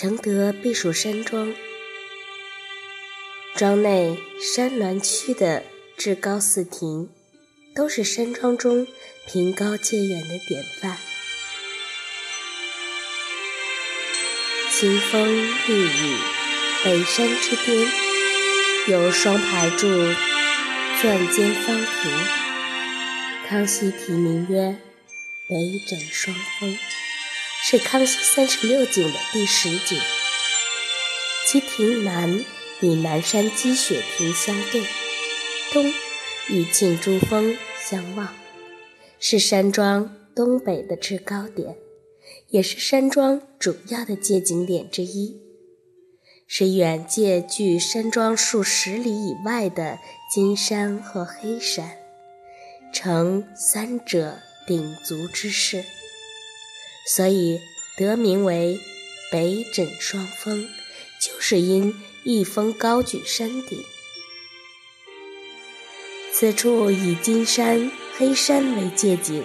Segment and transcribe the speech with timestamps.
[0.00, 1.52] 承德避暑山庄，
[3.54, 5.62] 庄内山峦区的
[5.98, 7.10] 至高寺亭，
[7.74, 8.86] 都是山庄中
[9.26, 10.96] 凭高借远的典范。
[14.70, 15.28] 清风
[15.68, 16.16] 绿雨，
[16.82, 17.86] 北山之巅，
[18.88, 19.86] 有双排柱
[21.02, 22.10] 钻尖方亭，
[23.46, 24.78] 康熙题名曰
[25.46, 26.74] “北枕双峰”。
[27.62, 30.00] 是康熙三十六景的第十景，
[31.46, 32.44] 其亭南
[32.80, 34.82] 与南山积雪亭相对，
[35.70, 35.92] 东
[36.48, 38.34] 与庆珠峰相望，
[39.20, 41.76] 是山庄东北的制高点，
[42.48, 45.40] 也是山庄主要的借景点之一，
[46.48, 49.98] 是远界距山庄数十里以外的
[50.32, 51.98] 金山和黑山，
[52.92, 55.84] 成三者鼎足之势。
[57.06, 57.60] 所以
[57.96, 58.78] 得名为
[59.32, 60.68] 北枕双峰，
[61.20, 63.82] 就是因一峰高举山顶。
[66.32, 69.44] 此处以金山、黑山为借景，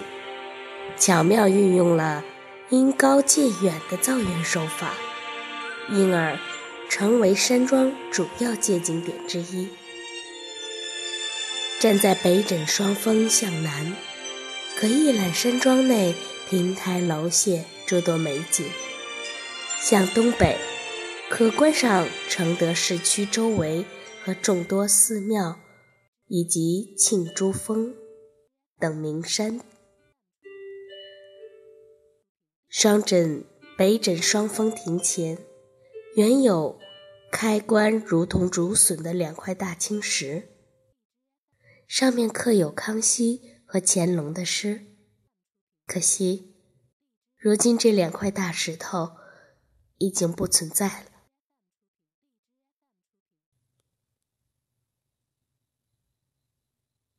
[0.96, 2.24] 巧妙运用了
[2.70, 4.94] 因高借远的造园手法，
[5.90, 6.38] 因而
[6.88, 9.68] 成为山庄主要借景点之一。
[11.80, 13.94] 站在北枕双峰向南，
[14.78, 16.14] 可一览山庄内。
[16.48, 18.64] 亭台楼榭诸多美景，
[19.80, 20.56] 向东北
[21.28, 23.84] 可观赏承德市区周围
[24.22, 25.58] 和众多寺庙，
[26.28, 27.96] 以及庆珠峰
[28.78, 29.60] 等名山。
[32.68, 33.44] 双枕
[33.76, 35.38] 北枕双峰亭前，
[36.14, 36.78] 原有
[37.32, 40.44] 开关如同竹笋的两块大青石，
[41.88, 44.92] 上面刻有康熙和乾隆的诗。
[45.86, 46.56] 可惜，
[47.36, 49.12] 如今这两块大石头
[49.98, 51.15] 已经不存在了。